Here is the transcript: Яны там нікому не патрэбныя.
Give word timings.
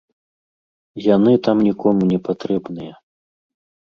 Яны 1.15 1.33
там 1.47 1.57
нікому 1.67 2.01
не 2.13 2.19
патрэбныя. 2.29 2.93